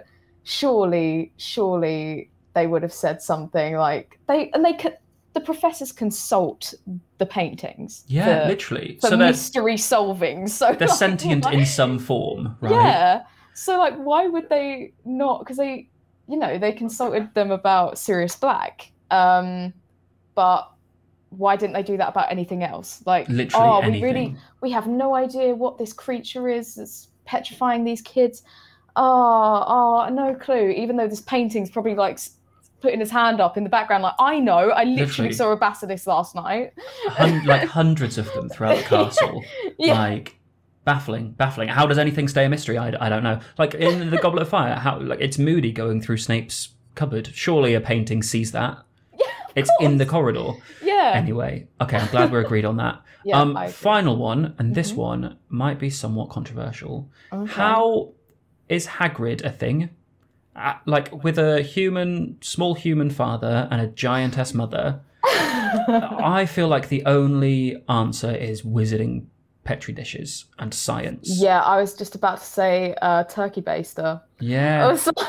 [0.49, 4.97] surely, surely they would have said something like they and they could.
[5.35, 6.75] The professors consult
[7.19, 8.05] the paintings.
[8.09, 8.99] Yeah, for, literally.
[9.01, 10.49] for So they're mystery solving.
[10.59, 12.73] So they're like, sentient why- in some form, right?
[12.73, 13.23] Yeah.
[13.55, 15.41] So like, why would they not?
[15.41, 15.89] Because they,
[16.29, 18.91] you know, they consulted them about Sirius Black.
[19.11, 19.75] Um,
[20.35, 20.71] but
[21.31, 23.03] why didn't they do that about anything else?
[23.05, 24.01] Like, Literally oh, anything.
[24.01, 28.43] we really we have no idea what this creature is that's petrifying these kids.
[29.01, 29.65] Oh,
[30.07, 30.71] oh, no clue.
[30.71, 32.19] Even though this painting's probably like
[32.81, 35.33] putting his hand up in the background, like I know, I literally, Literally.
[35.33, 36.73] saw a basilisk last night.
[37.09, 39.45] Hun- like hundreds of them throughout the castle.
[39.79, 39.95] Yeah.
[39.99, 40.37] Like
[40.85, 41.69] baffling, baffling.
[41.69, 42.77] How does anything stay a mystery?
[42.77, 43.39] I, I don't know.
[43.59, 47.29] Like in the Goblet of Fire, how like it's Moody going through Snape's cupboard.
[47.33, 48.79] Surely a painting sees that.
[49.19, 50.53] Yeah, It's in the corridor.
[50.83, 51.13] Yeah.
[51.15, 53.01] Anyway, okay, I'm glad we're agreed on that.
[53.25, 53.41] yeah.
[53.41, 54.97] um, final one, and this Mhm.
[54.97, 57.09] one might be somewhat controversial.
[57.33, 57.53] Okay.
[57.53, 58.13] How
[58.69, 59.91] is Hagrid a thing?
[60.57, 66.89] Uh, like with a human, small human father and a giantess mother, I feel like
[66.89, 69.27] the only answer is wizarding
[69.65, 71.29] petri dishes and science.
[71.41, 74.21] Yeah, I was just about to say uh, turkey baster.
[74.41, 74.87] Yeah.
[75.17, 75.27] like,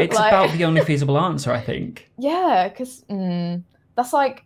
[0.00, 2.10] It's like- about the only feasible answer, I think.
[2.18, 3.62] yeah, because mm,
[3.94, 4.44] that's like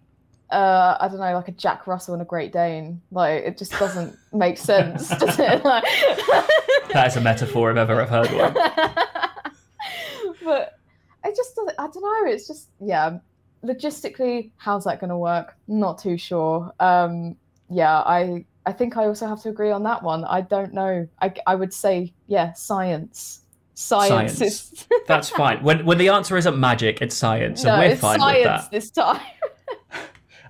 [0.53, 3.01] uh, I don't know, like a Jack Russell and a Great Dane.
[3.11, 5.65] Like it just doesn't make sense, does it?
[5.65, 5.85] Like...
[6.93, 8.53] That is a metaphor if ever I've heard one.
[10.45, 10.79] but
[11.25, 11.75] it just doesn't.
[11.79, 12.31] I don't know.
[12.31, 13.19] It's just yeah.
[13.65, 15.57] Logistically, how's that going to work?
[15.69, 16.71] Not too sure.
[16.81, 17.37] Um,
[17.71, 20.27] yeah, I I think I also have to agree on that one.
[20.27, 21.09] I don't know.
[21.23, 23.38] I I would say yeah, science.
[23.75, 24.43] Science, Science.
[24.43, 25.62] is That's fine.
[25.62, 28.45] When when the answer isn't magic, it's science, no, and we're it's fine science with
[28.45, 28.71] that.
[28.71, 29.21] this time.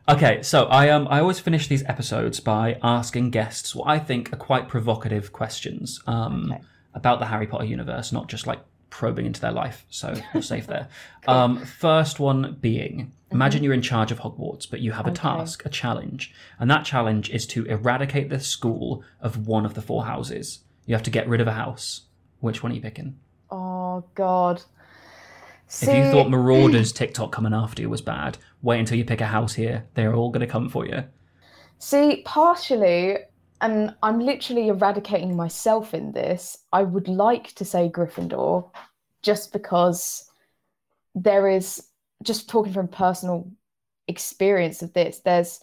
[0.08, 4.32] Okay, so I um I always finish these episodes by asking guests what I think
[4.32, 6.62] are quite provocative questions um Okay.
[6.94, 8.60] about the Harry Potter universe, not just like
[8.90, 9.86] probing into their life.
[9.90, 10.88] So we'll save there.
[11.22, 11.34] Cool.
[11.34, 15.20] Um, first one being imagine you're in charge of Hogwarts, but you have a Okay.
[15.22, 19.82] task, a challenge, and that challenge is to eradicate the school of one of the
[19.82, 20.60] four houses.
[20.84, 22.02] You have to get rid of a house.
[22.40, 23.18] Which one are you picking?
[23.50, 24.62] Oh God.
[25.80, 29.26] If you thought Marauders TikTok coming after you was bad, wait until you pick a
[29.26, 29.86] house here.
[29.94, 31.04] They're all going to come for you.
[31.78, 33.18] See, partially,
[33.60, 36.58] and I'm literally eradicating myself in this.
[36.72, 38.70] I would like to say Gryffindor,
[39.22, 40.30] just because
[41.14, 41.88] there is,
[42.22, 43.50] just talking from personal
[44.08, 45.60] experience of this, there's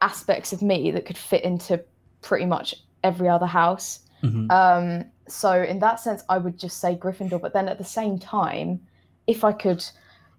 [0.00, 1.82] aspects of me that could fit into
[2.22, 4.00] pretty much every other house.
[4.22, 4.50] Mhm.
[4.50, 7.40] Um, so in that sense, I would just say Gryffindor.
[7.40, 8.80] But then at the same time,
[9.26, 9.84] if I could,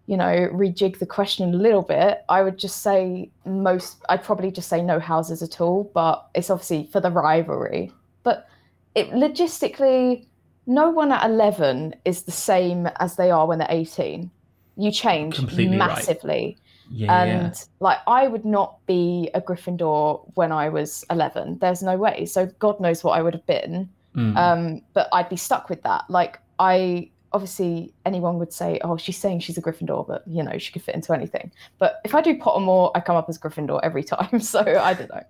[0.07, 3.97] you know, rejig the question a little bit, I would just say most.
[4.09, 5.91] I'd probably just say no houses at all.
[5.93, 7.91] But it's obviously for the rivalry.
[8.23, 8.47] But
[8.95, 10.25] it logistically,
[10.65, 14.31] no one at eleven is the same as they are when they're eighteen.
[14.77, 15.89] You change Completely right.
[15.89, 16.57] massively
[16.89, 17.45] Yeah, yeah.
[17.45, 21.57] and like I would not be a Gryffindor when I was 11.
[21.59, 22.25] There's no way.
[22.25, 23.89] So God knows what I would have been.
[24.15, 24.37] Mm.
[24.37, 26.05] Um, but I'd be stuck with that.
[26.09, 30.57] Like I obviously anyone would say, "Oh, she's saying she's a Gryffindor, but you know
[30.57, 33.79] she could fit into anything." But if I do Pottermore, I come up as Gryffindor
[33.83, 34.39] every time.
[34.47, 35.23] So I don't know.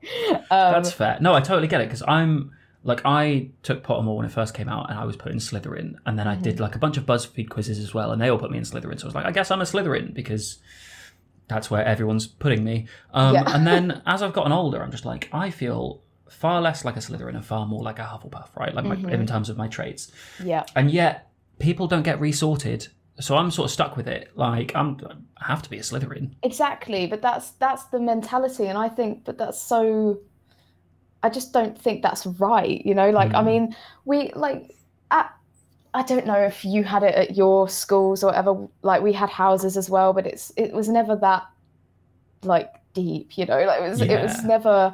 [0.51, 1.17] Um, That's fair.
[1.21, 2.51] No, I totally get it because I'm
[2.83, 5.95] like I took Pottermore when it first came out, and I was put in Slytherin,
[6.05, 6.43] and then I Mm-hmm.
[6.43, 8.63] did like a bunch of BuzzFeed quizzes as well, and they all put me in
[8.63, 8.99] Slytherin.
[8.99, 10.59] So I was like, I guess I'm a Slytherin because
[11.47, 12.87] that's where everyone's putting me.
[13.13, 13.43] Um, Yeah.
[13.55, 16.99] and then as I've gotten older, I'm just like, I feel far less like a
[16.99, 18.73] Slytherin and far more like a Hufflepuff, right?
[18.73, 20.11] Like my, in terms of my traits.
[20.43, 20.65] Yeah.
[20.75, 22.87] And yet people don't get resorted.
[23.19, 24.29] So I'm sort of stuck with it.
[24.35, 24.99] Like I'm
[25.39, 26.35] I have to be a Slytherin.
[26.43, 30.19] Exactly, but that's that's the mentality, and I think, but that's so.
[31.23, 32.79] I just don't think that's right.
[32.85, 33.45] You know, like I Mm.
[33.45, 34.71] mean, we like
[35.11, 35.31] at.
[35.93, 38.67] I don't know if you had it at your schools or whatever.
[38.83, 41.43] Like we had houses as well, but it's it was never that
[42.43, 43.35] like deep.
[43.37, 44.93] You know, like it was it was never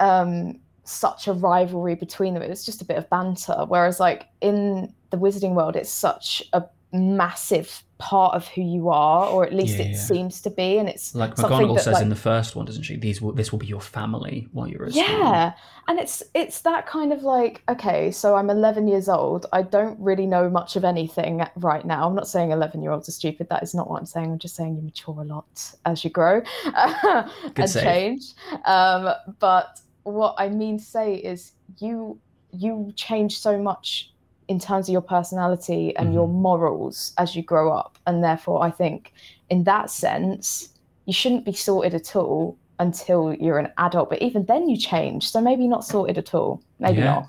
[0.00, 2.42] um such a rivalry between them.
[2.42, 3.64] It was just a bit of banter.
[3.68, 9.26] Whereas like in the wizarding world, it's such a massive part of who you are,
[9.28, 9.98] or at least Yeah, it yeah.
[9.98, 12.96] seems to be, and it's Like McGonagall says like- in the first one, doesn't she?
[12.96, 15.02] These will this will be your family while you're at school.
[15.02, 15.52] yeah
[15.88, 19.96] and it's it's that kind of like okay so i'm 11 years old i don't
[20.00, 23.48] really know much of anything right now i'm not saying 11 year olds are stupid
[23.50, 25.46] that is not what i'm saying i'm just saying you mature a lot
[25.84, 26.42] as you grow
[26.74, 27.82] and save.
[27.84, 28.32] change
[28.64, 29.80] um, but
[30.12, 32.18] what i mean to say is you
[32.52, 34.12] you change so much
[34.48, 38.70] in terms of your personality and your morals as you grow up and therefore i
[38.70, 39.12] think
[39.50, 40.70] in that sense
[41.06, 45.28] you shouldn't be sorted at all until you're an adult but even then you change
[45.28, 47.14] so maybe not sorted at all maybe Yeah.
[47.14, 47.28] not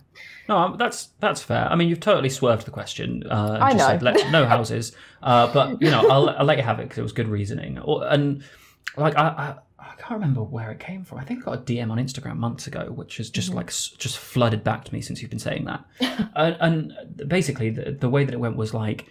[0.49, 1.67] No, um, that's that's fair.
[1.69, 3.23] I mean, you've totally swerved the question.
[3.29, 3.87] Uh, and I just know.
[3.87, 6.99] Said, Let, no houses, uh, but you know, I'll, I'll let you have it because
[6.99, 7.79] it was good reasoning.
[7.79, 8.43] Or, and
[8.95, 11.19] like, I, I I can't remember where it came from.
[11.19, 13.57] I think I got a DM on Instagram months ago, which has just Mm-hmm.
[13.57, 15.85] like just flooded back to me since you've been saying that.
[16.35, 19.05] and, and basically, the, the way that it went was like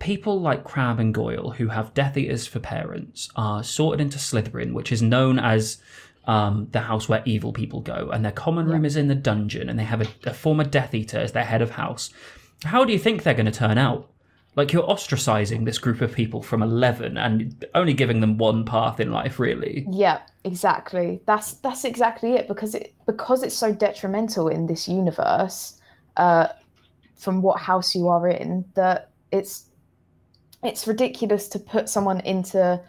[0.00, 4.72] people like Crabbe and Goyle, who have Death Eaters for parents, are sorted into Slytherin,
[4.72, 5.78] which is known as
[6.26, 9.68] um, the house where evil people go, and their common room is in the dungeon,
[9.68, 12.10] and they have a, a former Death Eater as their head of house.
[12.64, 14.10] How do you think they're going to turn out?
[14.56, 19.00] Like you're ostracizing this group of people from eleven and only giving them one path
[19.00, 19.86] in life, really.
[19.90, 21.20] Yeah, exactly.
[21.26, 25.80] That's that's exactly it because it because it's so detrimental in this universe,
[26.16, 26.48] uh,
[27.16, 29.66] from what house you are in, that it's
[30.62, 32.80] it's ridiculous to put someone into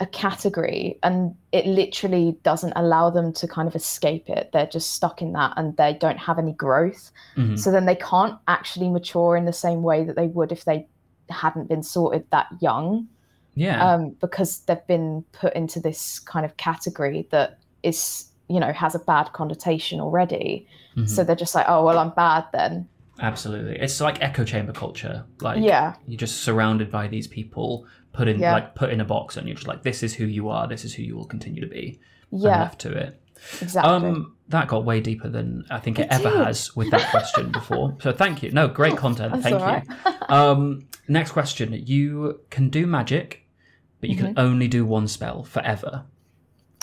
[0.00, 4.48] a category and it literally doesn't allow them to kind of escape it.
[4.52, 7.12] They're just stuck in that and they don't have any growth.
[7.36, 7.58] Mhm.
[7.58, 10.86] So then they can't actually mature in the same way that they would if they
[11.32, 13.08] hadn't been sorted that young
[13.54, 18.72] Yeah, um, because they've been put into this kind of category that is, you know,
[18.72, 20.66] has a bad connotation already.
[20.96, 21.08] Mhm.
[21.08, 22.88] So they're just like, oh, well, I'm bad then.
[23.22, 23.76] absolutely.
[23.78, 25.24] It's like echo chamber culture.
[25.42, 25.94] Like Yeah.
[26.06, 28.52] you're just surrounded by these people, put in Yeah.
[28.52, 30.66] like put in a box, and you're just like, this is who you are.
[30.66, 32.00] This is who you will continue to be.
[32.30, 33.20] Yeah, left to it.
[33.60, 33.92] exactly.
[33.92, 36.46] Um, that got way deeper than I think it, It ever did.
[36.46, 37.96] has with that question before.
[38.02, 38.50] So thank you.
[38.52, 39.32] No, great content.
[39.32, 39.84] That's thank right.
[39.88, 40.12] you.
[40.28, 43.44] Um, next question: You can do magic,
[44.00, 46.04] but you can only do one spell forever.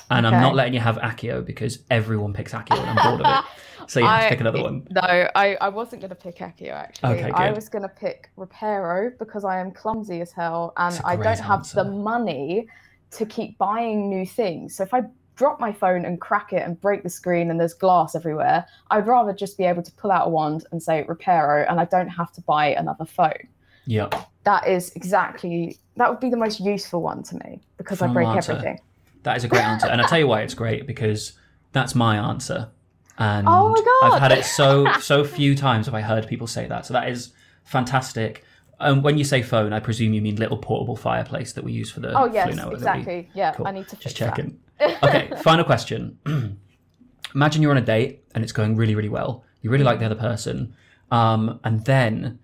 [0.10, 0.41] And I'm Mm-hmm.
[0.41, 3.45] Not letting you have Accio because everyone picks Accio and I'm bored of it.
[3.89, 4.86] So you have to pick another one.
[4.89, 7.19] No, I, I wasn't going to pick Accio actually.
[7.19, 11.15] Okay, I was going to pick Reparo because I am clumsy as hell and I
[11.15, 12.67] don't have the money
[13.12, 14.75] to keep buying new things.
[14.75, 15.03] So if I
[15.38, 19.08] drop my phone and crack it and break the screen and there's glass everywhere, I'd
[19.08, 22.10] rather just be able to pull out a wand and say Reparo and I don't
[22.10, 23.47] have to buy another phone.
[23.86, 24.15] Yep.
[24.43, 28.28] That is exactly that would be the most useful one to me because I break
[28.28, 28.52] answer.
[28.52, 28.80] everything.
[29.23, 29.88] That is a great answer.
[29.88, 31.34] And I tell you why it's great because
[31.71, 32.69] that's my answer.
[33.17, 34.13] And Oh my God.
[34.13, 36.86] I've had it so so few times have I heard people say that.
[36.86, 37.32] So that is
[37.63, 38.43] fantastic.
[38.79, 41.89] Um, when you say phone, I presume you mean little portable fireplace that we use
[41.91, 43.29] for the Oh Floo yes, network that we- exactly.
[43.33, 43.67] Yeah, Cool.
[43.67, 44.35] I need to Just that.
[44.35, 44.59] checking.
[45.03, 46.19] okay, final question.
[47.35, 49.43] Imagine you're on a date and it's going really, really well.
[49.61, 50.75] You really like the other person,
[51.11, 52.39] um, and then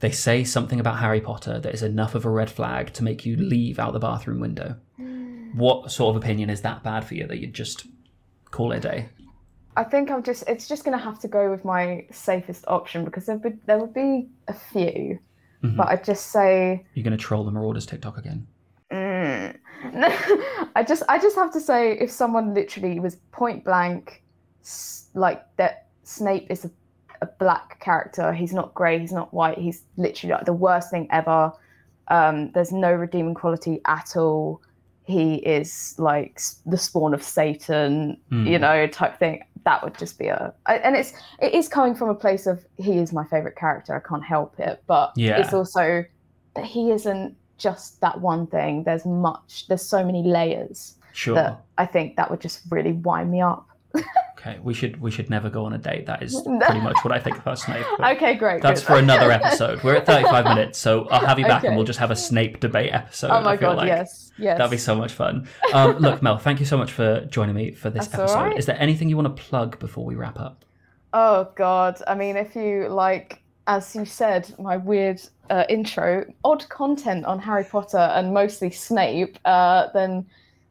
[0.00, 3.24] they say something about Harry Potter that is enough of a red flag to make
[3.24, 4.76] you leave out the bathroom window.
[5.54, 7.86] What sort of opinion is that bad for you that you'd just
[8.50, 9.08] call it a day?
[9.76, 13.24] I think I'm just it's just gonna have to go with my safest option because
[13.26, 15.18] there would there would be a few,
[15.62, 15.76] Mhm.
[15.76, 18.46] but I'd just say You're going to troll the Marauders TikTok again.
[18.90, 19.56] mm.
[20.74, 24.22] I just I just have to say if someone literally was point blank,
[25.14, 26.70] like that Snape is a,
[27.22, 28.32] a black character.
[28.32, 28.98] He's not grey.
[28.98, 29.58] He's not white.
[29.58, 31.52] He's literally like the worst thing ever.
[32.08, 34.62] Um, there's no redeeming quality at all.
[35.06, 38.46] He is like the spawn of Satan, Hmm.
[38.46, 39.44] you know, type thing.
[39.64, 42.98] That would just be a, and it's it is coming from a place of he
[42.98, 43.94] is my favorite character.
[43.94, 45.38] I can't help it, but Yeah.
[45.40, 46.04] it's also
[46.54, 48.84] that he isn't just that one thing.
[48.84, 49.66] There's much.
[49.68, 51.34] There's so many layers Sure.
[51.36, 53.66] that I think that would just really wind me up.
[54.46, 56.06] Okay, we should we should never go on a date.
[56.06, 57.84] That is pretty much what I think about Snape.
[58.16, 58.62] Okay, great.
[58.62, 58.86] That's good.
[58.86, 59.82] for another episode.
[59.82, 62.60] We're at 35 minutes, so I'll have you back and we'll just have a Snape
[62.60, 63.30] debate episode.
[63.30, 63.88] Oh my god, like.
[63.88, 64.58] yes, yes.
[64.58, 65.48] That'd be so much fun.
[65.72, 68.36] Um, look, Mel, thank you so much for joining me for this That's episode.
[68.36, 68.58] right.
[68.58, 70.64] Is there anything you want to plug before we wrap up?
[71.12, 75.20] Oh god, I mean, if you like, as you said, my weird
[75.50, 80.26] uh, intro, odd content on Harry Potter and mostly Snape, uh, then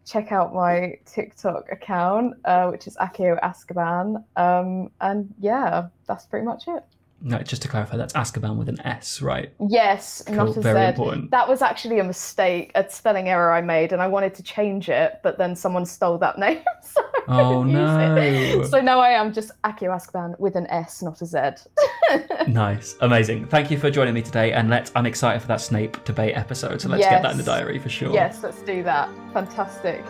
[0.06, 4.24] check out my TikTok account, uh, which is Accio Askaban.
[4.36, 6.84] Um, and yeah, that's pretty much it.
[7.22, 9.52] No, just to clarify, that's Askaban with an S, right?
[9.70, 10.90] Yes, Cool, not a very Z.
[10.90, 11.32] important.
[11.32, 14.90] That was actually a mistake, a spelling error I made, and I wanted to change
[14.90, 16.60] it, but then someone stole that name.
[16.84, 18.64] so Oh no.
[18.70, 21.40] So now I am just Accio Askaban with an S, not a Z.
[22.48, 23.48] Nice, amazing.
[23.48, 24.92] Thank you for joining me today, and let's.
[24.96, 27.90] I'm excited for that Snape debate episode, so let's get that in the diary for
[27.90, 28.14] sure.
[28.14, 29.10] Yes, let's do that.
[29.34, 30.06] Fantastic.